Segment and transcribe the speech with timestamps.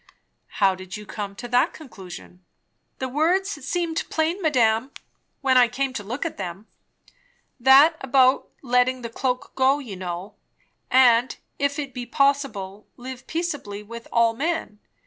[0.57, 2.43] "How did you come to that conclusion?"
[2.97, 4.89] "The words seemed plain, madame,
[5.41, 6.65] when I came to look at them.
[7.59, 10.33] That about letting the cloak go, you know;
[10.89, 12.87] and, 'If it be possible,...
[12.97, 14.79] live peaceably with all men.'